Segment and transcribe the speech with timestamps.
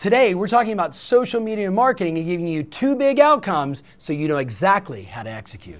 [0.00, 4.28] Today, we're talking about social media marketing and giving you two big outcomes so you
[4.28, 5.78] know exactly how to execute.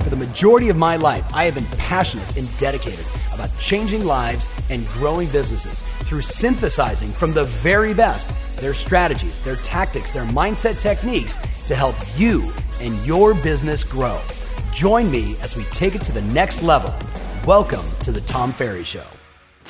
[0.00, 4.48] For the majority of my life, I have been passionate and dedicated about changing lives
[4.70, 8.28] and growing businesses through synthesizing from the very best
[8.60, 11.36] their strategies, their tactics, their mindset techniques
[11.68, 14.20] to help you and your business grow.
[14.74, 16.92] Join me as we take it to the next level.
[17.46, 19.06] Welcome to the Tom Ferry Show.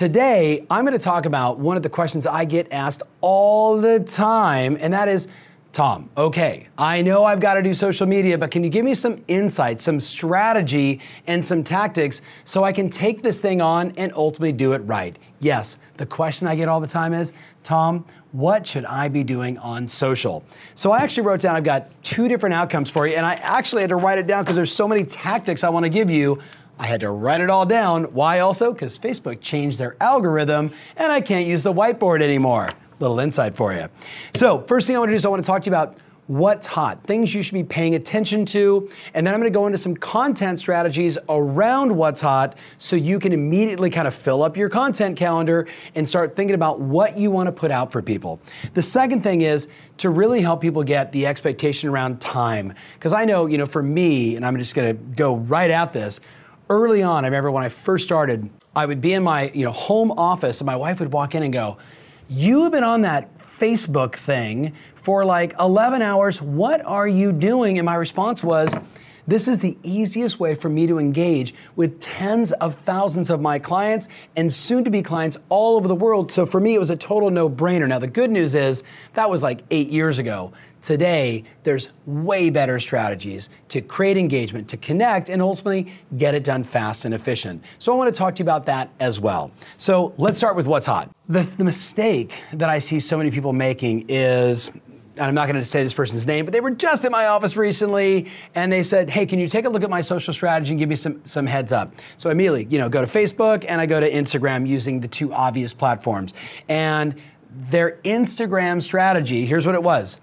[0.01, 4.00] Today, I'm going to talk about one of the questions I get asked all the
[4.00, 5.29] time, and that is
[5.73, 8.94] Tom, okay, I know I've got to do social media, but can you give me
[8.94, 14.11] some insight, some strategy, and some tactics so I can take this thing on and
[14.14, 15.18] ultimately do it right?
[15.41, 19.58] Yes, the question I get all the time is Tom, what should I be doing
[19.58, 20.43] on social?
[20.77, 23.82] So I actually wrote down, I've got two different outcomes for you, and I actually
[23.82, 26.41] had to write it down because there's so many tactics I want to give you
[26.80, 28.04] I had to write it all down.
[28.04, 28.72] Why also?
[28.72, 32.70] Because Facebook changed their algorithm and I can't use the whiteboard anymore.
[33.00, 33.86] Little insight for you.
[34.34, 35.98] So, first thing I want to do is I want to talk to you about
[36.27, 39.66] what's hot, things you should be paying attention to, and then I'm going to go
[39.66, 44.56] into some content strategies around what's hot so you can immediately kind of fill up
[44.56, 48.40] your content calendar and start thinking about what you want to put out for people.
[48.74, 49.66] The second thing is
[49.98, 52.74] to really help people get the expectation around time.
[52.94, 55.92] Because I know, you know, for me, and I'm just going to go right at
[55.92, 56.20] this,
[56.70, 59.72] early on, I remember when I first started, I would be in my you know
[59.72, 61.77] home office and my wife would walk in and go,
[62.28, 66.40] "You have been on that Facebook thing for like 11 hours.
[66.40, 68.72] What are you doing?" And my response was,
[69.31, 73.59] this is the easiest way for me to engage with tens of thousands of my
[73.59, 76.33] clients and soon to be clients all over the world.
[76.33, 77.86] So for me, it was a total no brainer.
[77.86, 78.83] Now, the good news is
[79.14, 80.53] that was like eight years ago.
[80.83, 86.64] Today, there's way better strategies to create engagement, to connect, and ultimately get it done
[86.64, 87.62] fast and efficient.
[87.78, 89.53] So I want to talk to you about that as well.
[89.77, 91.11] So let's start with what's hot.
[91.28, 94.73] The, the mistake that I see so many people making is
[95.16, 97.27] and I'm not going to say this person's name, but they were just in my
[97.27, 100.70] office recently and they said, Hey, can you take a look at my social strategy
[100.70, 101.92] and give me some, some heads up?
[102.17, 105.33] So immediately, you know, go to Facebook and I go to Instagram using the two
[105.33, 106.34] obvious platforms.
[106.68, 107.17] And
[107.70, 110.20] their Instagram strategy, here's what it was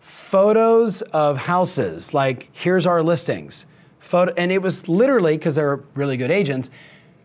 [0.00, 3.66] photos of houses, like here's our listings.
[3.98, 6.70] Photo, and it was literally, because they're really good agents,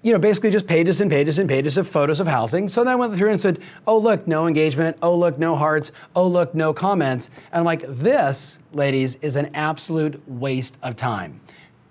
[0.05, 2.69] you know, basically just pages and pages and pages of photos of housing.
[2.69, 4.95] So then I went through and said, oh, look, no engagement.
[5.01, 5.91] Oh, look, no hearts.
[6.15, 7.31] Oh, look, no comments.
[7.51, 11.41] And I'm like, this, ladies, is an absolute waste of time.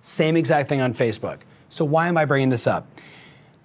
[0.02, 1.40] Same exact thing on Facebook.
[1.70, 2.86] So why am I bringing this up?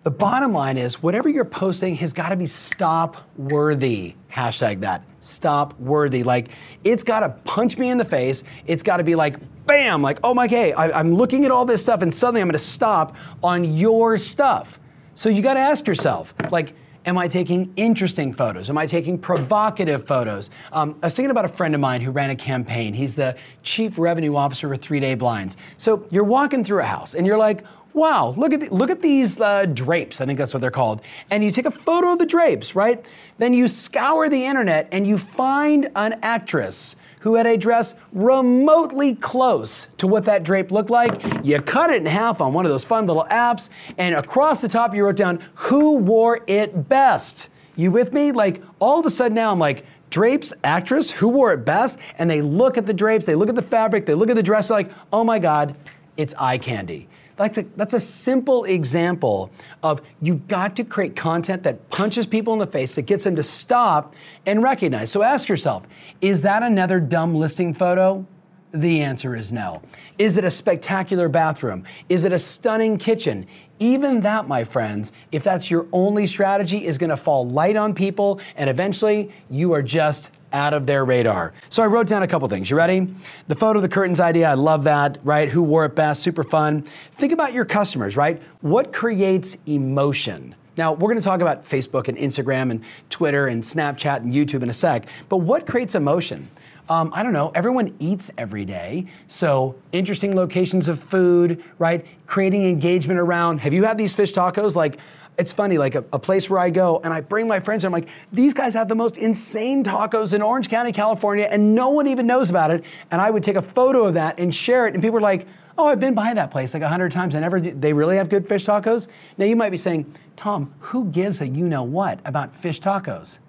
[0.01, 4.15] The bottom line is whatever you're posting has got to be stop worthy.
[4.31, 5.03] Hashtag that.
[5.19, 6.24] Stop worthy.
[6.24, 6.50] Like
[6.84, 8.44] it's got to punch me in the face.
[8.66, 11.66] It's got to be like, bam, like, oh my God, I, am looking at all
[11.66, 14.80] this stuff and suddenly I'm going to stop on your stuff.
[15.16, 16.74] So you got to ask yourself, like,
[17.06, 18.69] Am I taking interesting photos?
[18.69, 20.50] Am I taking provocative photos?
[20.74, 22.94] Um, I was thinking about a friend of mine who ran a campaign.
[22.94, 25.56] He's the chief revenue officer for Three Day Blinds.
[25.78, 27.63] So you're walking through a house and you're like,
[27.99, 30.21] wow, look at, the, look at these uh, drapes.
[30.21, 31.01] I think that's what they're called.
[31.29, 33.05] And you take a photo of the drapes, right?
[33.37, 39.15] Then you scour the internet and you find an actress who had a dress remotely
[39.15, 41.21] close to what that drape looked like.
[41.43, 44.69] You cut it in half on one of those fun little apps, and across the
[44.69, 47.49] top you wrote down who wore it best.
[47.75, 48.31] You with me?
[48.31, 52.29] Like all of a sudden now I'm like, drapes actress who wore it best and
[52.29, 54.71] they look at the drapes they look at the fabric they look at the dress
[54.71, 55.75] like oh my god
[56.17, 57.07] it's eye candy
[57.39, 59.50] that's a, that's a simple example
[59.81, 63.35] of you've got to create content that punches people in the face, that gets them
[63.38, 64.13] to stop
[64.45, 65.09] and recognize.
[65.09, 65.83] So ask yourself,
[66.19, 68.27] is that another dumb listing photo?
[68.73, 69.81] The answer is no.
[70.17, 71.85] Is it a spectacular bathroom?
[72.09, 73.47] Is it a stunning kitchen?
[73.79, 78.41] Even that, my friends, if that's your only strategy, is gonna fall light on people,
[78.57, 81.53] and eventually you are just out of their radar.
[81.69, 82.69] So I wrote down a couple things.
[82.69, 83.07] You ready?
[83.47, 85.49] The photo the curtains idea, I love that, right?
[85.49, 86.23] Who wore it best?
[86.23, 86.85] Super fun.
[87.11, 88.41] Think about your customers, right?
[88.61, 90.55] What creates emotion?
[90.77, 94.63] Now, we're going to talk about Facebook and Instagram and Twitter and Snapchat and YouTube
[94.63, 96.50] in a sec, but what creates emotion?
[96.88, 99.06] Um, I don't know, everyone eats every day.
[99.27, 102.06] So, interesting locations of food, right?
[102.25, 103.59] Creating engagement around.
[103.59, 104.75] Have you had these fish tacos?
[104.75, 104.97] Like,
[105.39, 107.95] it's funny, like a, a, place where I go and I bring my friends, and
[107.95, 111.89] I'm like, these guys have the most insane tacos in Orange County, California, and no
[111.89, 112.83] one even knows about it.
[113.09, 115.47] And I would take a photo of that and share it, and people are like,
[115.77, 117.36] oh, I've been by that place like a hundred times.
[117.36, 119.07] I never, they really have good fish tacos?
[119.38, 123.39] Now you might be saying, Tom, who gives a you know what about fish tacos?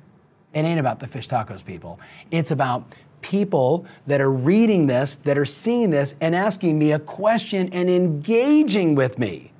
[0.55, 1.99] It ain't about the fish tacos, people.
[2.31, 6.99] It's about people that are reading this, that are seeing this, and asking me a
[6.99, 9.53] question and engaging with me.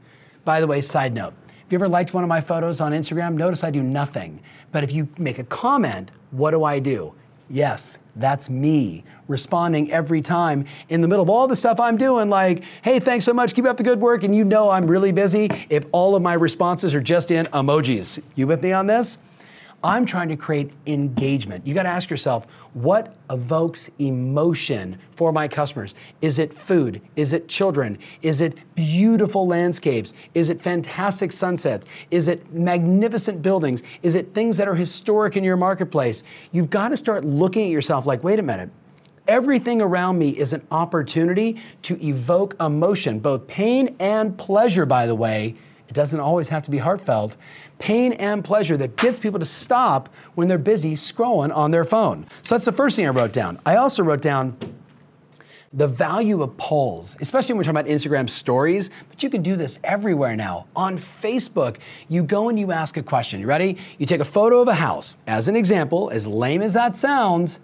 [0.45, 1.35] By the way, side note,
[1.71, 4.41] if you ever liked one of my photos on Instagram, notice I do nothing.
[4.73, 7.15] But if you make a comment, what do I do?
[7.49, 12.29] Yes, that's me responding every time in the middle of all the stuff I'm doing,
[12.29, 15.13] like, hey, thanks so much, keep up the good work, and you know I'm really
[15.13, 18.21] busy if all of my responses are just in emojis.
[18.35, 19.19] You with me on this?
[19.83, 21.67] I'm trying to create engagement.
[21.67, 25.95] You got to ask yourself, what evokes emotion for my customers?
[26.21, 27.01] Is it food?
[27.17, 27.99] Is it children?
[28.21, 30.13] Is it beautiful landscapes?
[30.35, 31.87] Is it fantastic sunsets?
[32.11, 33.83] Is it magnificent buildings?
[34.03, 36.25] Is it things that are historic in your marketplace?
[36.53, 38.69] You've got to start looking at yourself like, wait a minute.
[39.29, 45.15] Everything around me is an opportunity to evoke emotion, both pain and pleasure, by the
[45.15, 45.55] way,
[45.91, 47.37] it doesn't always have to be heartfelt.
[47.81, 52.27] Pain and pleasure that gets people to stop when they're busy scrolling on their phone.
[52.43, 53.59] So that's the first thing I wrote down.
[53.67, 54.57] I also wrote down
[55.73, 59.57] the value of polls, especially when we're talking about Instagram stories, but you can do
[59.57, 60.67] this everywhere now.
[60.77, 61.79] On Facebook,
[62.09, 63.41] you go and you ask a question.
[63.41, 63.77] You ready?
[63.99, 67.59] You take a photo of a house, as an example, as lame as that sounds,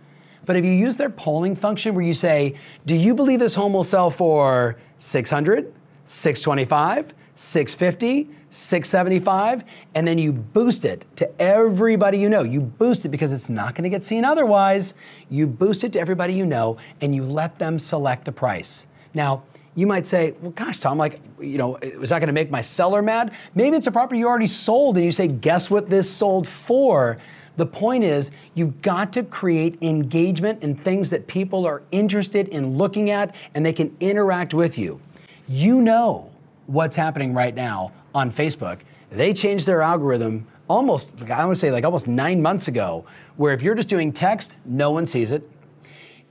[0.44, 2.54] but if you use their polling function where you say,
[2.86, 5.72] Do you believe this home will sell for 600,
[6.06, 12.42] 625, 650, 675, and then you boost it to everybody you know.
[12.42, 14.94] You boost it because it's not going to get seen otherwise.
[15.28, 18.86] You boost it to everybody you know, and you let them select the price.
[19.12, 19.42] Now,
[19.74, 22.62] you might say, well, gosh, Tom, like, you know, is that going to make my
[22.62, 23.32] seller mad?
[23.54, 27.18] Maybe it's a property you already sold, and you say, guess what this sold for?
[27.58, 32.78] The point is, you've got to create engagement in things that people are interested in
[32.78, 35.00] looking at and they can interact with you.
[35.48, 36.30] You know
[36.66, 38.80] what's happening right now on Facebook.
[39.10, 43.04] They changed their algorithm almost, I want to say like almost nine months ago,
[43.36, 45.48] where if you're just doing text, no one sees it.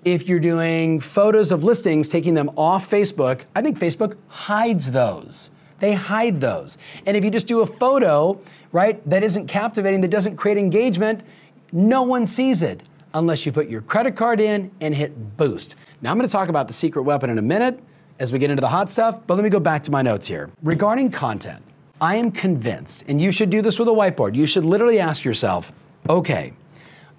[0.04, 5.52] If you're doing photos of listings, taking them off Facebook, I think Facebook hides those.
[5.80, 6.78] They hide those.
[7.06, 8.40] And if you just do a photo,
[8.72, 11.22] right, that isn't captivating, that doesn't create engagement,
[11.72, 12.84] no one sees it
[13.14, 15.76] unless you put your credit card in and hit boost.
[16.02, 17.80] Now I'm going to talk about the secret weapon in a minute
[18.20, 20.28] as we get into the hot stuff, but let me go back to my notes
[20.28, 20.50] here.
[20.64, 21.64] Regarding content,
[22.00, 25.24] I am convinced, and you should do this with a whiteboard, you should literally ask
[25.24, 25.72] yourself,
[26.10, 26.54] okay,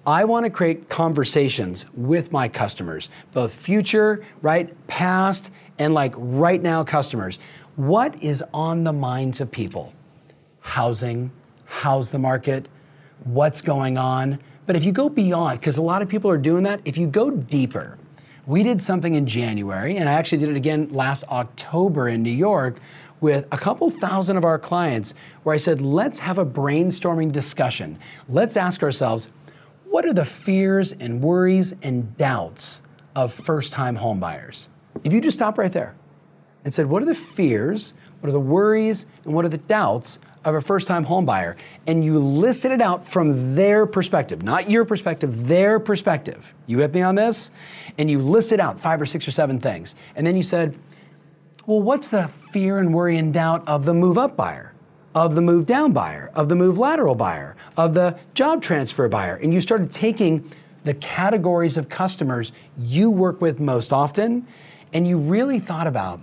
[0.05, 6.61] I want to create conversations with my customers, both future, right, past, and like right
[6.61, 7.39] now customers.
[7.75, 9.93] What is on the minds of people?
[10.61, 11.31] Housing,
[11.65, 12.67] how's the market,
[13.25, 14.39] what's going on?
[14.65, 17.07] But if you go beyond, because a lot of people are doing that, if you
[17.07, 17.97] go deeper,
[18.47, 22.31] we did something in January, and I actually did it again last October in New
[22.31, 22.79] York
[23.19, 25.13] with a couple thousand of our clients
[25.43, 27.99] where I said, let's have a brainstorming discussion.
[28.29, 29.27] Let's ask ourselves,
[29.89, 32.81] what are the fears and worries and doubts
[33.15, 34.67] of first time homebuyers?
[35.03, 35.95] If you just stop right there
[36.67, 40.19] and said, what are the fears, what are the worries, and what are the doubts
[40.43, 41.55] of a first time homebuyer,
[41.87, 46.53] and you listed it out from their perspective, not your perspective, their perspective.
[46.65, 47.51] You with me on this?
[47.97, 49.95] And you listed out five or six or seven things.
[50.17, 50.77] And then you said,
[51.65, 54.73] well, what's the fear and worry and doubt of the move up buyer?
[55.15, 59.37] Of the move down buyer, of the move lateral buyer, of the job transfer buyer.
[59.37, 60.51] And you started taking
[60.83, 64.45] the categories of customers you work with most often,
[64.91, 66.19] and you really thought about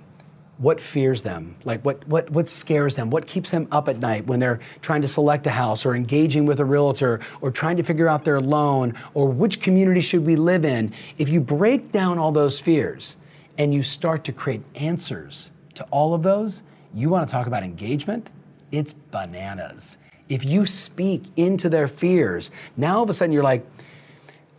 [0.58, 1.56] what fears them?
[1.64, 3.10] Like what, what, what scares them?
[3.10, 6.46] What keeps them up at night when they're trying to select a house or engaging
[6.46, 10.36] with a realtor or trying to figure out their loan or which community should we
[10.36, 10.92] live in?
[11.18, 13.16] If you break down all those fears
[13.58, 16.62] and you start to create answers to all of those
[16.94, 18.30] you want to talk about engagement?
[18.70, 19.98] It's bananas.
[20.28, 23.66] If you speak into their fears now all of a sudden you're like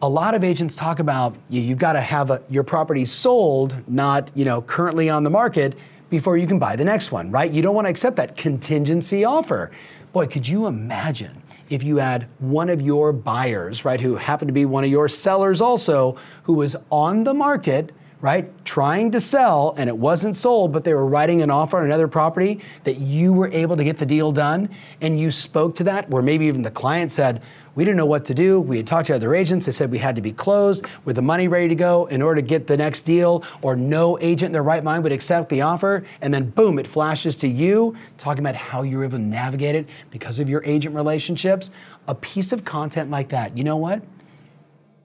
[0.01, 3.75] a lot of agents talk about you, you've got to have a, your property sold,
[3.87, 5.75] not you know currently on the market,
[6.09, 7.51] before you can buy the next one, right?
[7.51, 9.71] You don't want to accept that contingency offer.
[10.13, 14.53] Boy, could you imagine if you had one of your buyers, right, who happened to
[14.53, 17.91] be one of your sellers also, who was on the market
[18.25, 18.49] right?
[18.65, 22.07] Trying to sell and it wasn't sold, but they were writing an offer on another
[22.07, 24.67] property that you were able to get the deal done
[25.01, 27.43] and you spoke to that, where maybe even the client said,
[27.75, 28.59] We didn't know what to do.
[28.59, 29.67] We had talked to other agents.
[29.67, 32.41] They said we had to be closed with the money ready to go in order
[32.41, 35.61] to get the next deal, or no agent in their right mind would accept the
[35.61, 36.03] offer.
[36.21, 39.75] And then boom, it flashes to you talking about how you were able to navigate
[39.75, 41.69] it because of your agent relationships.
[42.07, 44.01] A piece of content like that, you know what?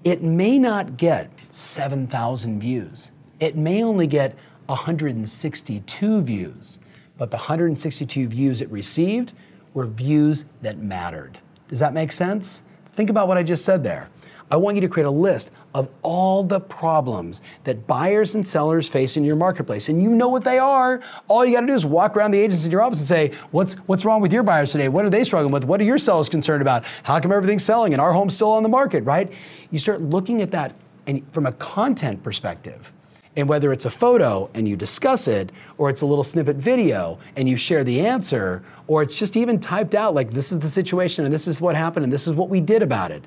[0.05, 3.11] It may not get 7,000 views.
[3.39, 6.79] It may only get 162 views,
[7.19, 9.33] but the 162 views it received
[9.75, 11.39] were views that mattered.
[11.69, 12.63] Does that make sense?
[12.93, 14.09] Think about what I just said there.
[14.51, 18.89] I want you to create a list of all the problems that buyers and sellers
[18.89, 19.89] face in your marketplace.
[19.89, 21.01] And you know what they are.
[21.29, 23.31] All you got to do is walk around the agents in your office and say,
[23.53, 24.89] what's, what's wrong with your buyers today?
[24.89, 25.65] What are they struggling with?
[25.65, 26.85] What are your sellers concerned about?
[27.05, 29.33] How come everything's selling and our home's still on the market, right?
[29.71, 30.75] You start looking at that
[31.07, 32.93] and from a content perspective.
[33.37, 37.19] And whether it's a photo and you discuss it, or it's a little snippet video
[37.37, 40.69] and you share the answer, or it's just even typed out like, this is the
[40.69, 43.25] situation and this is what happened and this is what we did about it.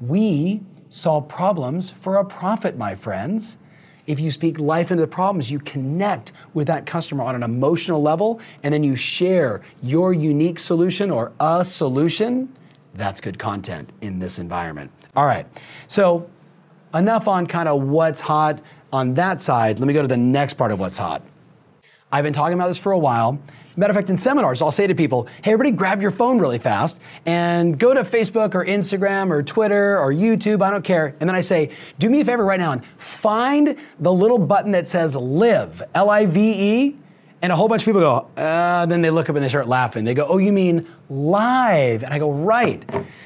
[0.00, 3.58] We solve problems for a profit, my friends.
[4.06, 8.02] If you speak life into the problems, you connect with that customer on an emotional
[8.02, 12.54] level, and then you share your unique solution or a solution.
[12.94, 14.90] That's good content in this environment.
[15.16, 15.46] All right,
[15.88, 16.28] so
[16.94, 18.60] enough on kind of what's hot
[18.92, 19.80] on that side.
[19.80, 21.22] Let me go to the next part of what's hot.
[22.12, 23.38] I've been talking about this for a while.
[23.76, 26.60] Matter of fact, in seminars, I'll say to people, hey, everybody grab your phone really
[26.60, 31.16] fast and go to Facebook or Instagram or Twitter or YouTube, I don't care.
[31.18, 34.70] And then I say, do me a favor right now and find the little button
[34.70, 36.96] that says live, L I V E.
[37.42, 39.66] And a whole bunch of people go, uh, then they look up and they start
[39.66, 40.04] laughing.
[40.04, 42.02] They go, oh, you mean live?
[42.02, 42.82] And I go, right.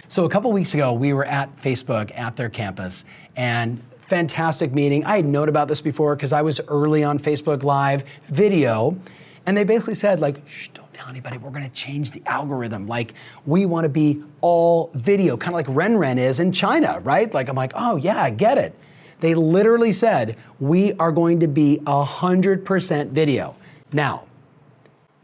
[0.09, 3.05] So a couple weeks ago, we were at Facebook at their campus,
[3.39, 5.05] and fantastic meeting.
[5.05, 8.99] I had known about this before because I was early on Facebook Live video.
[9.47, 10.43] And they basically said, like,
[10.75, 12.87] don't tell anybody, we're gonna change the algorithm.
[12.87, 13.15] Like,
[13.47, 17.33] we wanna be all video, kind of like RenRen is in China, right?
[17.33, 18.75] Like, I'm like, oh yeah, I get it.
[19.21, 23.57] They literally said, we are going to be 100% video.
[23.93, 24.25] Now,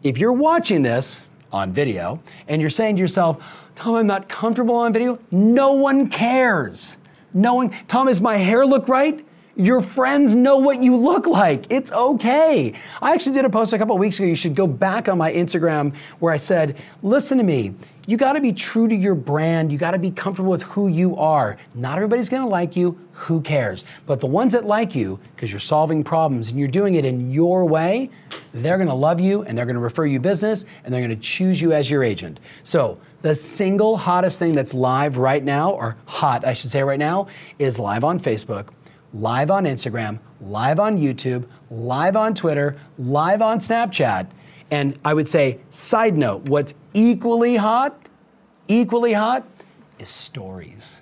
[0.03, 3.43] if you're watching this on video and you're saying to yourself,
[3.75, 6.97] Tom, I'm not comfortable on video, no one cares.
[7.35, 9.27] No one, Tom, does my hair look right?
[9.57, 11.67] Your friends know what you look like.
[11.71, 12.73] It's okay.
[13.03, 14.27] I actually did a post a couple weeks ago.
[14.27, 17.75] You should go back on my Instagram where I said, listen to me.
[18.07, 19.73] You got to be true to your brand.
[19.73, 21.57] You got to be comfortable with who you are.
[21.75, 22.99] Not everybody's going to like you.
[23.13, 23.85] Who cares?
[24.07, 27.31] But the ones that like you, because you're solving problems and you're doing it in
[27.31, 28.11] your way,
[28.53, 31.17] they're going to love you and they're going to refer you business and they're going
[31.17, 32.41] to choose you as your agent.
[32.65, 36.99] So, the single hottest thing that's live right now, or hot, I should say right
[36.99, 37.29] now,
[37.59, 38.69] is live on Facebook
[39.15, 44.27] live on Instagram, live on YouTube, live on Twitter, live on Snapchat.
[44.71, 48.09] And I would say, side note, what's equally hot,
[48.67, 49.47] equally hot,
[50.01, 51.01] is stories.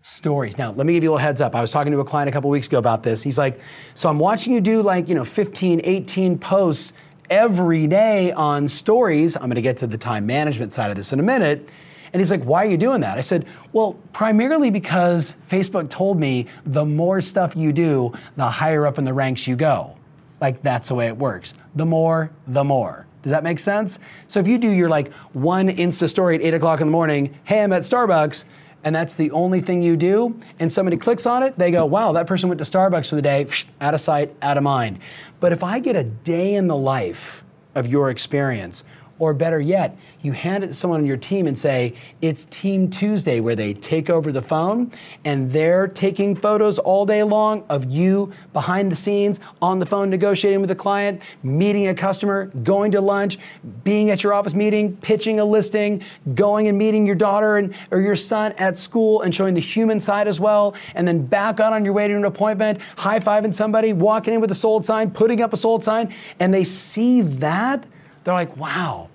[0.00, 0.56] Stories.
[0.56, 1.54] Now, let me give you a little heads up.
[1.54, 3.22] I was talking to a client a couple weeks ago about this.
[3.22, 3.60] He's like,
[3.94, 6.94] So I'm watching you do like, you know, 15, 18 posts
[7.30, 9.36] every day on stories.
[9.36, 11.68] I'm gonna get to the time management side of this in a minute.
[12.12, 13.16] And he's like, Why are you doing that?
[13.16, 18.86] I said, Well, primarily because Facebook told me the more stuff you do, the higher
[18.86, 19.96] up in the ranks you go.
[20.40, 21.54] Like, that's the way it works.
[21.74, 23.06] The more, the more.
[23.22, 23.98] Does that make sense?
[24.28, 27.38] So if you do your like one Insta story at 8 o'clock in the morning,
[27.44, 28.44] hey, I'm at Starbucks,
[28.84, 32.12] and that's the only thing you do, and somebody clicks on it, they go, wow,
[32.12, 33.46] that person went to Starbucks for the day,
[33.80, 34.98] out of sight, out of mind.
[35.40, 37.44] But if I get a day in the life
[37.74, 38.84] of your experience,
[39.20, 42.88] or better yet, you hand it to someone on your team and say, it's Team
[42.90, 44.90] Tuesday, where they take over the phone
[45.24, 50.08] and they're taking photos all day long of you behind the scenes, on the phone
[50.08, 53.38] negotiating with a client, meeting a customer, going to lunch,
[53.84, 56.02] being at your office meeting, pitching a listing,
[56.34, 60.00] going and meeting your daughter and, or your son at school and showing the human
[60.00, 63.52] side as well, and then back out on your way to an appointment, high fiving
[63.52, 67.20] somebody, walking in with a sold sign, putting up a sold sign, and they see
[67.20, 67.84] that
[68.24, 69.09] they're like, wow,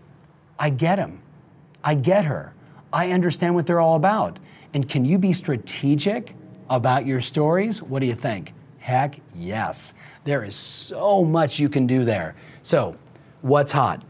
[0.59, 1.21] I get him.
[1.83, 2.53] I get her.
[2.91, 4.39] I understand what they're all about.
[4.73, 6.35] And can you be strategic
[6.69, 7.81] about your stories?
[7.81, 8.53] What do you think?
[8.79, 9.93] Heck yes.
[10.23, 12.35] There is so much you can do there.
[12.61, 12.95] So,
[13.41, 14.03] what's hot?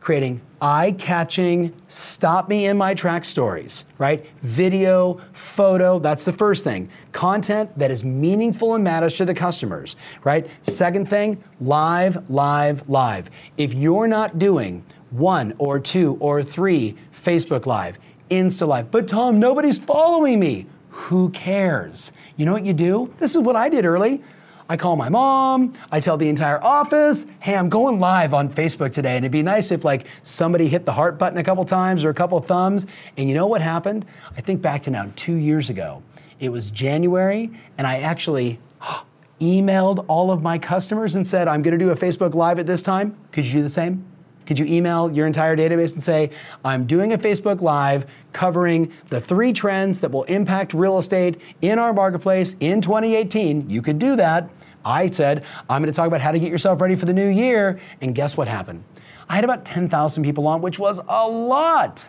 [0.00, 4.26] Creating eye catching, stop me in my track stories, right?
[4.42, 6.88] Video, photo, that's the first thing.
[7.12, 10.46] Content that is meaningful and matters to the customers, right?
[10.62, 13.30] Second thing, live, live, live.
[13.56, 17.98] If you're not doing one or two or three Facebook Live,
[18.30, 20.66] Insta Live, but Tom, nobody's following me.
[20.90, 22.12] Who cares?
[22.36, 23.12] You know what you do?
[23.18, 24.22] This is what I did early.
[24.70, 28.92] I call my mom, I tell the entire office, hey, I'm going live on Facebook
[28.92, 29.16] today.
[29.16, 32.10] And it'd be nice if like somebody hit the heart button a couple times or
[32.10, 32.86] a couple thumbs.
[33.16, 34.06] And you know what happened?
[34.36, 36.04] I think back to now two years ago.
[36.38, 38.60] It was January, and I actually
[39.40, 42.80] emailed all of my customers and said, I'm gonna do a Facebook Live at this
[42.80, 43.16] time.
[43.32, 44.04] Could you do the same?
[44.46, 46.30] Could you email your entire database and say,
[46.64, 51.78] I'm doing a Facebook Live covering the three trends that will impact real estate in
[51.78, 53.70] our marketplace in 2018?
[53.70, 54.50] You could do that.
[54.84, 57.28] I said, I'm going to talk about how to get yourself ready for the new
[57.28, 57.80] year.
[58.00, 58.82] And guess what happened?
[59.28, 62.06] I had about 10,000 people on, which was a lot.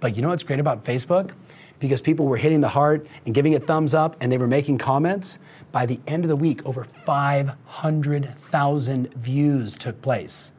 [0.00, 1.32] But you know what's great about Facebook?
[1.80, 4.78] because people were hitting the heart and giving it thumbs up and they were making
[4.78, 5.40] comments.
[5.72, 10.52] By the end of the week, over 500,000 views took place.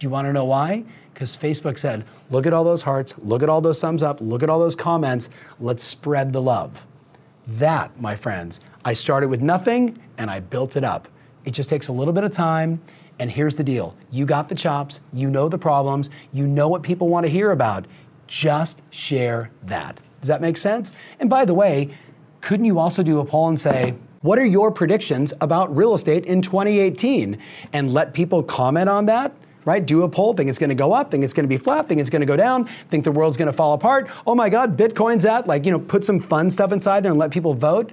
[0.00, 0.82] Do you want to know why?
[1.12, 4.42] Because Facebook said, look at all those hearts, look at all those thumbs up, look
[4.42, 5.28] at all those comments,
[5.60, 6.80] let's spread the love.
[7.46, 11.06] That, my friends, I started with nothing and I built it up.
[11.44, 12.80] It just takes a little bit of time.
[13.18, 16.82] And here's the deal you got the chops, you know the problems, you know what
[16.82, 17.86] people want to hear about.
[18.26, 20.00] Just share that.
[20.22, 20.92] Does that make sense?
[21.18, 21.94] And by the way,
[22.40, 26.24] couldn't you also do a poll and say, what are your predictions about real estate
[26.24, 27.36] in 2018?
[27.74, 29.34] And let people comment on that?
[29.64, 29.84] Right?
[29.84, 31.88] Do a poll, think it's going to go up, think it's going to be flat,
[31.88, 34.08] think it's going to go down, think the world's going to fall apart.
[34.26, 37.18] Oh my God, Bitcoin's at, like, you know, put some fun stuff inside there and
[37.18, 37.92] let people vote.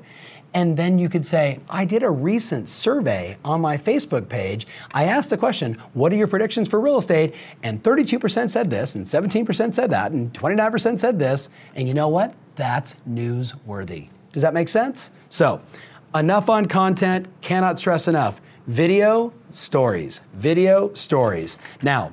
[0.53, 4.65] And then you could say, I did a recent survey on my Facebook page.
[4.93, 7.35] I asked the question, what are your predictions for real estate?
[7.63, 11.49] And 32% said this, and 17% said that, and 29% said this.
[11.75, 12.33] And you know what?
[12.55, 14.09] That's newsworthy.
[14.31, 15.11] Does that make sense?
[15.29, 15.61] So,
[16.15, 18.41] enough on content, cannot stress enough.
[18.67, 20.19] Video, stories.
[20.33, 21.57] Video, stories.
[21.81, 22.11] Now,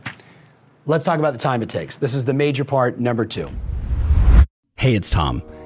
[0.87, 1.99] let's talk about the time it takes.
[1.99, 3.51] This is the major part, number two.
[4.77, 5.43] Hey, it's Tom.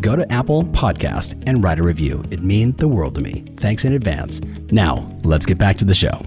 [0.00, 2.24] go to Apple Podcast and write a review.
[2.30, 3.52] It means the world to me.
[3.56, 4.40] Thanks in advance.
[4.70, 6.22] Now, let's get back to the show.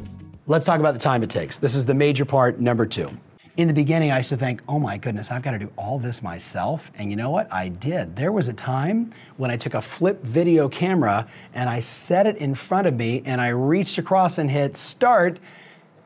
[0.48, 1.60] Let's talk about the time it takes.
[1.60, 3.10] This is the major part, number two.
[3.58, 6.00] In the beginning, I used to think, oh my goodness, I've got to do all
[6.00, 6.90] this myself.
[6.96, 7.52] And you know what?
[7.54, 8.16] I did.
[8.16, 12.38] There was a time when I took a flip video camera and I set it
[12.38, 15.40] in front of me and I reached across and hit start.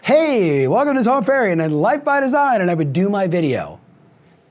[0.03, 2.62] Hey, welcome to Tom Ferry and then Life by Design.
[2.62, 3.79] And I would do my video.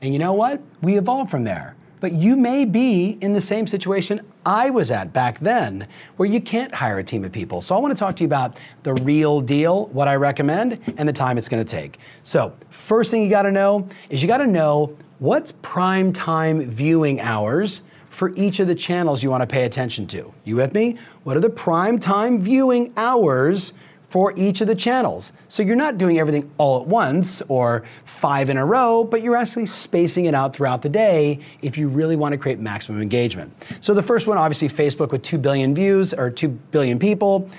[0.00, 0.62] And you know what?
[0.82, 1.76] We evolved from there.
[2.00, 5.86] But you may be in the same situation I was at back then,
[6.16, 7.60] where you can't hire a team of people.
[7.60, 11.08] So I want to talk to you about the real deal, what I recommend, and
[11.08, 11.98] the time it's going to take.
[12.22, 16.68] So, first thing you got to know is you got to know what's prime time
[16.68, 20.32] viewing hours for each of the channels you want to pay attention to.
[20.44, 20.98] You with me?
[21.24, 23.72] What are the prime time viewing hours
[24.14, 25.32] for each of the channels.
[25.48, 29.34] So you're not doing everything all at once or five in a row, but you're
[29.34, 33.52] actually spacing it out throughout the day if you really want to create maximum engagement.
[33.80, 37.50] So the first one, obviously Facebook with 2 billion views or 2 billion people.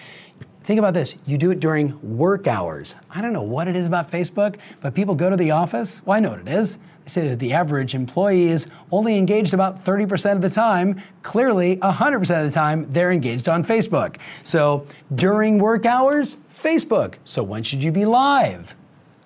[0.63, 1.15] Think about this.
[1.25, 2.95] You do it during work hours.
[3.09, 6.03] I don't know what it is about Facebook, but people go to the office.
[6.05, 9.83] Well, I know what it is say that the average employee is only engaged about
[9.85, 11.01] 30% of the time.
[11.23, 14.17] Clearly, 100% of the time, they're engaged on Facebook.
[14.43, 17.15] So during work hours, Facebook.
[17.23, 18.75] So when should you be live?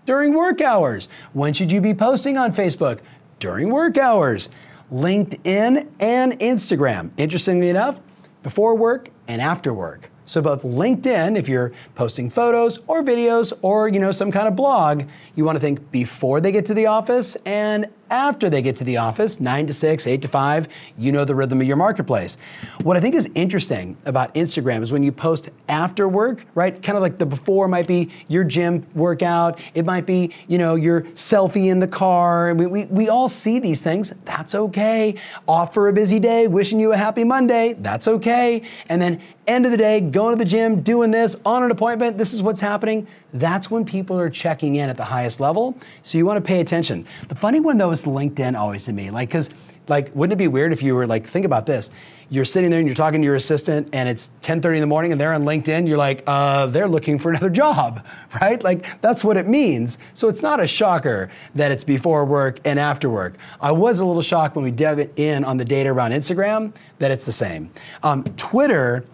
[0.06, 1.08] During work hours.
[1.34, 3.00] When should you be posting on Facebook?
[3.40, 4.50] During work hours.
[4.92, 7.12] LinkedIn and Instagram.
[7.18, 8.00] Interestingly enough,
[8.44, 10.10] before work and after work.
[10.30, 14.56] So both LinkedIn, if you're posting photos or videos or you know some kind of
[14.56, 18.76] blog, you want to think before they get to the office and after they get
[18.78, 20.68] to the office, 9 to 6, 8 to 5,
[20.98, 22.38] you know the rhythm of your marketplace.
[22.84, 26.82] What I think is interesting about Instagram is when you post after work, right?
[26.82, 30.76] Kind of like the before might be your gym workout, it might be, you know,
[30.76, 32.54] your selfie in the car.
[32.54, 34.14] We, we, we all see these things.
[34.26, 35.16] That's okay.
[35.48, 37.74] Off for a busy day, wishing you a happy Monday.
[37.80, 38.64] That's okay.
[38.90, 42.18] And then end of the day, going to the gym, doing this, on an appointment,
[42.18, 43.08] this is what's happening.
[43.34, 45.78] That's when people are checking in at the highest level.
[46.04, 47.06] So you want to pay attention.
[47.28, 49.12] The funny one though is LinkedIn always to me.
[49.12, 49.50] Like, cause
[49.90, 51.90] like, wouldn't it be weird if you were like, think about this.
[52.30, 55.12] You're sitting there and you're talking to your assistant and it's 10:30 in the morning
[55.12, 55.88] and they're on LinkedIn.
[55.88, 58.06] You're like, uh, they're looking for another job,
[58.40, 58.64] right?
[58.64, 59.98] Like that's what it means.
[60.14, 63.36] So it's not a shocker that it's before work and after work.
[63.60, 67.10] I was a little shocked when we dug in on the data around Instagram that
[67.10, 67.72] it's the same.
[68.04, 69.06] Um, Twitter,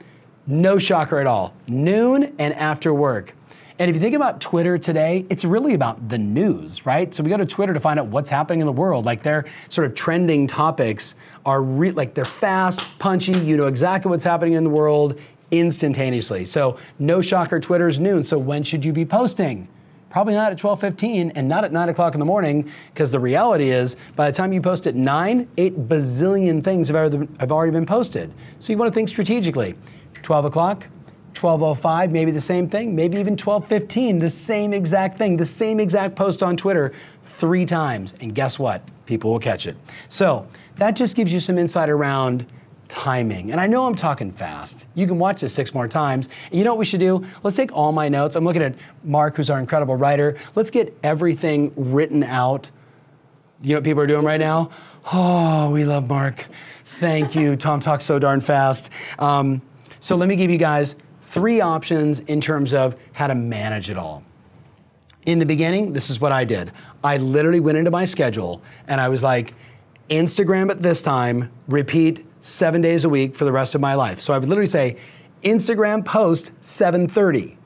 [0.46, 1.54] no shocker at all.
[1.68, 3.34] Noon and after work.
[3.78, 7.14] And if you think about Twitter today, it's really about the news, right?
[7.14, 9.04] So we go to Twitter to find out what's happening in the world.
[9.04, 11.14] Like their sort of trending topics
[11.46, 13.38] are re- like they're fast, punchy.
[13.38, 15.20] You know exactly what's happening in the world
[15.52, 16.46] instantaneously.
[16.46, 18.24] So no shocker, Twitter's noon.
[18.24, 19.68] So when should you be posting?
[20.10, 23.72] Probably not at 12:15 and not at 9 o'clock in the morning, because the reality
[23.72, 28.32] is, by the time you post at 9, 8 bazillion things have already been posted.
[28.60, 29.76] So you want to think strategically.
[30.22, 30.88] 12 o'clock,
[31.38, 36.16] 1205 maybe the same thing maybe even 1215 the same exact thing the same exact
[36.16, 36.94] post on twitter
[37.24, 39.76] three times and guess what people will catch it
[40.08, 42.46] so that just gives you some insight around
[42.88, 43.52] timing.
[43.52, 44.86] And I know I'm talking fast.
[44.96, 46.30] You can watch this six more times.
[46.50, 47.26] And you know what we should do?
[47.44, 48.36] Let's take all my notes.
[48.36, 50.38] I'm looking at Mark, who's our incredible writer.
[50.56, 52.70] Let's get everything written out.
[53.62, 54.70] You know what people are doing right now?
[55.12, 56.46] Oh, we love Mark.
[57.00, 57.56] Thank you.
[57.56, 58.90] Tom talks so darn fast.
[59.20, 59.62] Um,
[60.00, 60.96] so let me give you guys
[61.36, 64.24] three options in terms of how to manage it all.
[65.26, 66.72] In the beginning, this is what I did.
[67.04, 69.54] I literally went into my schedule and I was like,
[70.10, 74.22] Instagram at this time, repeat seven days a week for the rest of my life.
[74.22, 74.96] So I would literally say,
[75.44, 77.58] Instagram post 7:30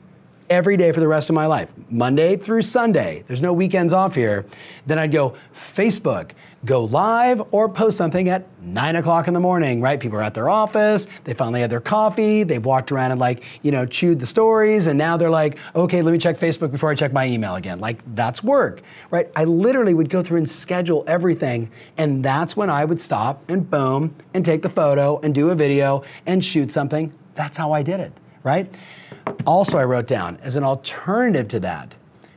[0.50, 3.22] every day for the rest of my life, Monday through Sunday.
[3.28, 4.44] There's no weekends off here.
[4.84, 6.32] Then I'd go Facebook,
[6.64, 10.00] go live or post something at nine o'clock in the morning, right?
[10.00, 13.44] People are at their office, they finally had their coffee, they've walked around and like,
[13.62, 16.90] you know, chewed the stories, and now they're like, okay, let me check Facebook before
[16.90, 17.78] I check my email again.
[17.78, 19.30] Like, that's work, right?
[19.36, 23.70] I literally would go through and schedule everything, and that's when I would stop and
[23.70, 27.12] boom, and take the photo and do a video and shoot something.
[27.36, 28.68] That's how I did it, right?
[29.46, 31.94] Also, I wrote down as an alternative to that,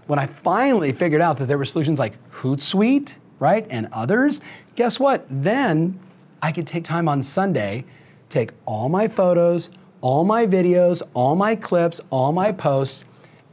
[0.07, 4.41] when I finally figured out that there were solutions like Hootsuite, right, and others,
[4.75, 5.25] guess what?
[5.29, 5.99] Then
[6.41, 7.85] I could take time on Sunday,
[8.29, 9.69] take all my photos,
[10.01, 13.05] all my videos, all my clips, all my posts,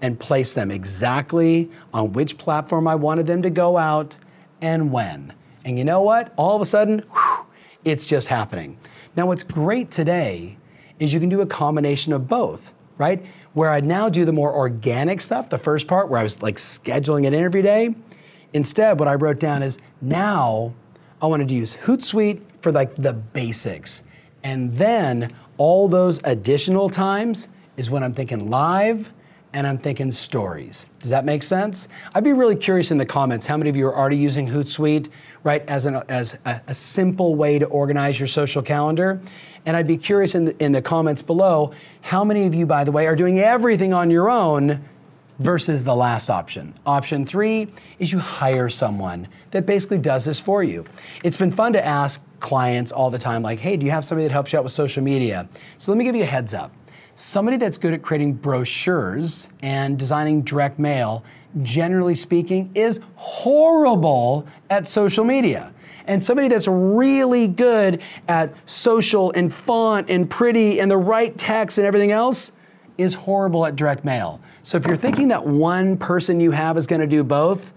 [0.02, 4.16] and place them exactly on which platform I wanted them to go out
[4.60, 5.32] and when.
[5.64, 6.32] And you know what?
[6.36, 7.46] All of a sudden, whew,
[7.84, 8.78] it's just happening.
[9.14, 10.56] Now, what's great today
[10.98, 13.24] is you can do a combination of both right?
[13.52, 16.56] Where I'd now do the more organic stuff, the first part where I was like
[16.56, 17.94] scheduling an interview day.
[18.52, 20.72] Instead, what I wrote down is now
[21.20, 24.02] I wanted to use Hootsuite for like the basics.
[24.42, 29.12] And then all those additional times is when I'm thinking live
[29.52, 30.86] and I'm thinking stories.
[31.00, 31.88] Does that make sense?
[32.14, 35.10] I'd be really curious in the comments how many of you are already using Hootsuite,
[35.42, 39.20] right, as, an, as a, a simple way to organize your social calendar.
[39.66, 42.84] And I'd be curious in the, in the comments below how many of you, by
[42.84, 44.84] the way, are doing everything on your own
[45.38, 46.74] versus the last option.
[46.84, 47.68] Option three
[47.98, 50.84] is you hire someone that basically does this for you.
[51.24, 54.28] It's been fun to ask clients all the time, like, hey, do you have somebody
[54.28, 55.48] that helps you out with social media?
[55.78, 56.72] So let me give you a heads up.
[57.14, 61.22] Somebody that's good at creating brochures and designing direct mail,
[61.62, 65.74] generally speaking, is horrible at social media.
[66.06, 71.78] And somebody that's really good at social and font and pretty and the right text
[71.78, 72.52] and everything else
[72.98, 74.40] is horrible at direct mail.
[74.62, 77.72] So if you're thinking that one person you have is going to do both,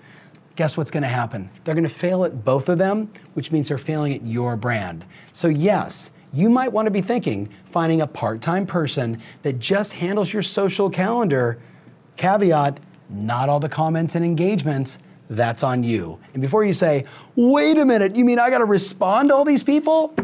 [0.56, 1.50] guess what's going to happen?
[1.64, 5.06] They're going to fail at both of them, which means they're failing at your brand.
[5.32, 9.94] So, yes, you might want to be thinking finding a part time person that just
[9.94, 11.60] handles your social calendar.
[12.18, 14.98] Caveat not all the comments and engagements
[15.36, 16.20] that's on you.
[16.34, 19.46] And before you say, wait a minute, you mean I got to respond to all
[19.46, 20.16] these people?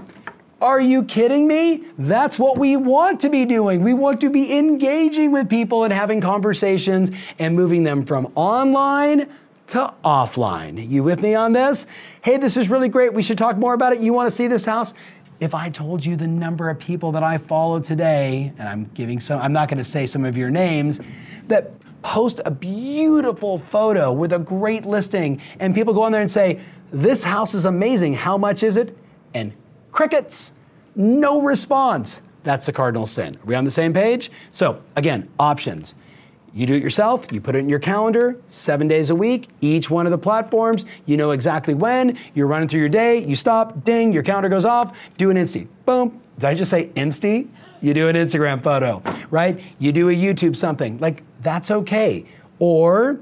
[0.62, 1.86] Are you kidding me?
[1.98, 3.82] That's what we want to be doing.
[3.82, 9.30] We want to be engaging with people and having conversations and moving them from online
[9.68, 10.90] to offline.
[10.90, 11.88] You with me on this?
[12.22, 13.14] Hey, this is really great.
[13.14, 14.02] We should talk more about it.
[14.02, 14.94] You want to see this house?
[15.40, 19.22] If I told you the number of people that I follow today, and I'm giving
[19.22, 21.00] some, I'm not going to say some of your names,
[21.48, 26.32] that post a beautiful photo with a great listing, and people go on there and
[26.32, 26.60] say,
[26.92, 28.14] This house is amazing.
[28.14, 28.98] How much is it?
[29.34, 29.54] And
[29.92, 30.54] crickets,
[30.96, 32.22] no response.
[32.44, 33.36] That's the cardinal sin.
[33.36, 34.32] Are we on the same page?
[34.52, 35.96] So, again, options.
[36.54, 39.90] You do it yourself, you put it in your calendar, seven days a week, each
[39.90, 40.86] one of the platforms.
[41.06, 44.66] You know exactly when, you're running through your day, you stop, ding, your calendar goes
[44.66, 45.68] off, do an Insta.
[45.86, 46.20] Boom.
[46.40, 47.48] Did I just say Insta?
[47.82, 49.60] You do an Instagram photo, right?
[49.80, 50.98] You do a YouTube something.
[50.98, 52.26] Like, that's okay.
[52.60, 53.20] Or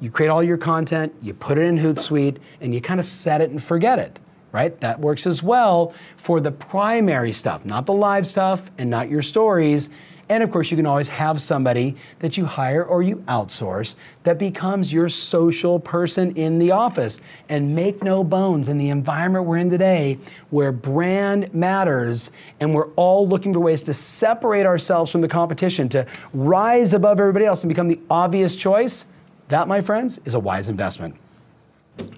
[0.00, 3.40] you create all your content, you put it in Hootsuite, and you kind of set
[3.40, 4.18] it and forget it,
[4.52, 4.78] right?
[4.80, 9.22] That works as well for the primary stuff, not the live stuff and not your
[9.22, 9.88] stories.
[10.28, 14.38] And of course, you can always have somebody that you hire or you outsource that
[14.38, 17.20] becomes your social person in the office.
[17.48, 20.18] And make no bones, in the environment we're in today,
[20.50, 25.88] where brand matters and we're all looking for ways to separate ourselves from the competition,
[25.90, 29.04] to rise above everybody else and become the obvious choice,
[29.48, 31.14] that, my friends, is a wise investment.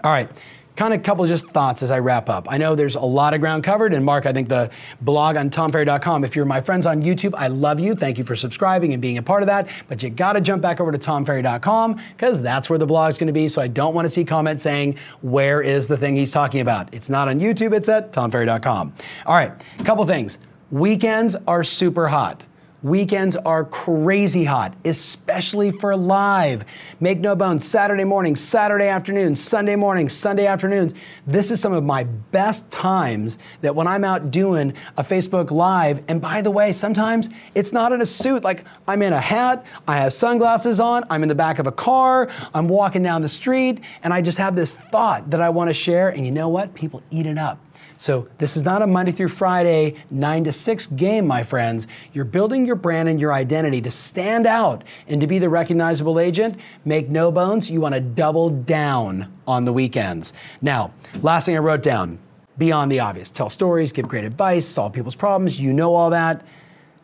[0.02, 0.30] All right
[0.78, 2.46] kind of a couple just thoughts as I wrap up.
[2.48, 5.50] I know there's a lot of ground covered, and Mark, I think the blog on
[5.50, 6.22] tomferry.com.
[6.22, 7.96] If you're my friends on YouTube, I love you.
[7.96, 9.68] Thank you for subscribing and being a part of that.
[9.88, 13.18] But you got to jump back over to tomferry.com because that's where the blog is
[13.18, 13.48] going to be.
[13.48, 16.94] So I don't want to see comments saying where is the thing he's talking about.
[16.94, 17.74] It's not on YouTube.
[17.74, 18.94] It's at tomferry.com.
[19.26, 19.52] All right,
[19.84, 20.38] couple things.
[20.70, 22.44] Weekends are super hot.
[22.84, 26.64] Weekends are crazy hot, especially for live.
[27.00, 30.94] Make no bones, Saturday morning, Saturday afternoon, Sunday morning, Sunday afternoons.
[31.26, 36.04] This is some of my best times that when I'm out doing a Facebook Live,
[36.06, 39.66] and by the way, sometimes it's not in a suit, like I'm in a hat,
[39.88, 43.28] I have sunglasses on, I'm in the back of a car, I'm walking down the
[43.28, 46.74] street, and I just have this thought that I wanna share, and you know what?
[46.74, 47.58] People eat it up.
[47.98, 51.88] So this is not a Monday through Friday, nine to six game, my friends.
[52.12, 56.20] You're building your brand and your identity to stand out and to be the recognizable
[56.20, 56.58] agent.
[56.84, 60.32] Make no bones, you want to double down on the weekends.
[60.62, 62.20] Now, last thing I wrote down
[62.56, 65.60] beyond the obvious tell stories, give great advice, solve people's problems.
[65.60, 66.46] You know all that.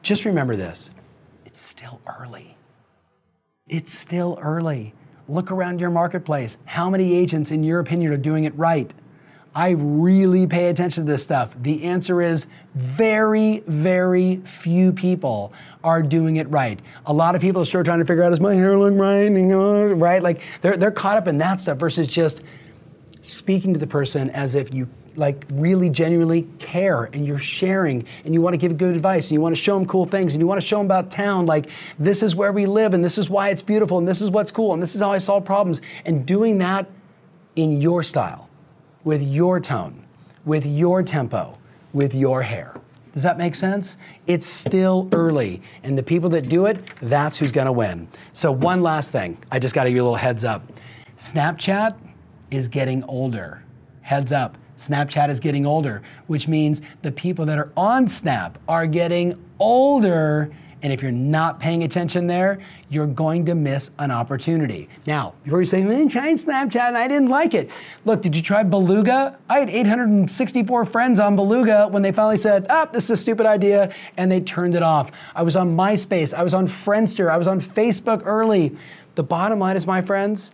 [0.03, 0.91] Just remember this
[1.45, 2.57] it's still early.
[3.67, 4.95] It's still early.
[5.29, 6.57] Look around your marketplace.
[6.67, 8.93] How many agents, in your opinion, are doing it right?
[9.55, 11.55] I really pay attention to this stuff?
[11.63, 15.53] The answer is very, very few people
[15.85, 16.81] are doing it right.
[17.07, 19.29] A lot of people are sure trying to figure out, is my hair right?
[19.93, 20.23] Right?
[20.23, 22.43] Like they're, they're caught up in that stuff versus just
[23.23, 28.35] speaking to the person as if you like really genuinely care and you're sharing and
[28.35, 30.43] you want to give good advice and you want to show them cool things and
[30.43, 33.17] you want to show them about town like this is where we live and this
[33.17, 35.45] is why it's beautiful and this is what's cool and this is how I solve
[35.45, 36.91] problems and doing that
[37.55, 38.51] in your style
[39.05, 40.05] with your tone,
[40.45, 41.57] with your tempo,
[41.93, 42.75] with your hair.
[43.13, 43.97] Does that make sense?
[44.27, 48.09] It's still early, and the people that do it, that's who's gonna win.
[48.33, 50.65] So, one last thing, I just gotta give you a little heads up.
[51.17, 51.97] Snapchat
[52.51, 53.63] is getting older.
[54.01, 58.87] Heads up, Snapchat is getting older, which means the people that are on Snap are
[58.87, 60.51] getting older
[60.85, 64.87] and if you're not paying attention there, you're going to miss an opportunity.
[65.07, 67.71] Now, before you say, man, tried Snapchat and I didn't like it.
[68.05, 69.39] Look, did you try Beluga?
[69.49, 73.47] I had 864 friends on Beluga when they finally said, ah, this is a stupid
[73.47, 75.11] idea, and they turned it off.
[75.35, 78.77] I was on MySpace, I was on Friendster, I was on Facebook early.
[79.15, 80.51] The bottom line is, my friends,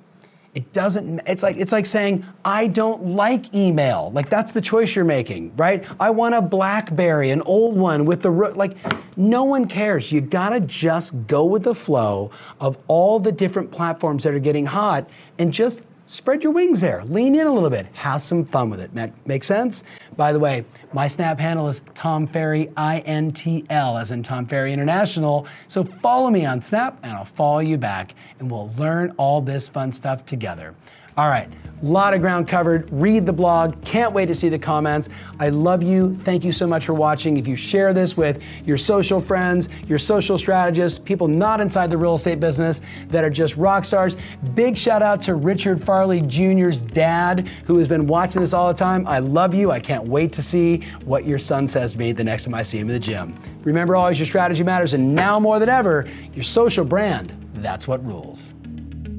[0.55, 4.11] it doesn't, it's like, it's like saying, I don't like email.
[4.13, 5.85] Like that's the choice you're making, right?
[6.01, 8.77] I want a Blackberry, an old one with the, like,
[9.17, 10.11] no one cares.
[10.11, 14.67] You gotta just go with the flow of all the different platforms that are getting
[14.67, 15.09] hot
[15.39, 17.05] and just spread your wings there.
[17.05, 17.87] Lean in a little bit.
[17.92, 19.12] Have some fun with it.
[19.27, 19.85] Make sense?
[20.16, 25.46] By the way, my Snap handle is Tom Ferry INTL, as in Tom Ferry International.
[25.68, 29.68] So follow me on Snap and I'll follow you back and we'll learn all this
[29.68, 30.75] fun stuff together.
[31.21, 31.51] All right,
[31.83, 32.89] a lot of ground covered.
[32.91, 33.85] Read the blog.
[33.85, 35.11] Can't wait to see the comments.
[35.39, 36.17] I love you.
[36.21, 37.37] Thank you so much for watching.
[37.37, 41.99] If you share this with your social friends, your social strategists, people not inside the
[41.99, 44.17] real estate business that are just rock stars,
[44.55, 48.79] big shout out to Richard Farley Jr.'s dad, who has been watching this all the
[48.79, 49.07] time.
[49.07, 49.71] I love you.
[49.71, 52.63] I can't wait to see what your son says to me the next time I
[52.63, 53.39] see him in the gym.
[53.63, 58.03] Remember always your strategy matters, and now more than ever, your social brand, that's what
[58.07, 58.55] rules.